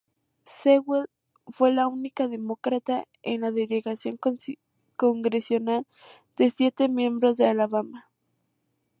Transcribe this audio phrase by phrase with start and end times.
[0.45, 1.11] Sewell
[1.45, 4.17] fue la única demócrata en la delegación
[4.95, 5.85] congresional
[6.35, 8.09] de siete miembros de Alabama.